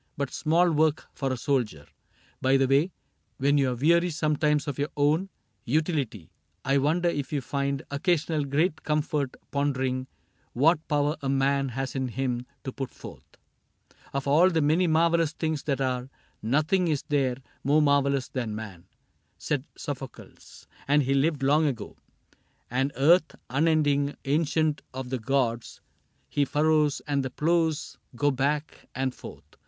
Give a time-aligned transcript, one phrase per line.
[0.17, 1.85] But small work for a soldier.
[2.41, 2.91] By the way.
[3.37, 5.29] When you are weary sometimes of your own
[5.63, 6.31] Utility,
[6.65, 10.07] I wonder if you find Occasional great comfort pondering
[10.53, 13.37] What power a man has in him to put forth?
[13.73, 16.09] * Of all the many marvelous things that are.
[16.41, 18.87] Nothing is there more marvelous than man,'
[19.37, 21.95] Said Sophocles; and he lived long ago;
[22.35, 22.39] <
[22.71, 27.99] And earth, unending ancient of the gods 8 CAPTAIN CRAIG• He furrows; and the ploughs
[28.15, 29.43] go back and forth.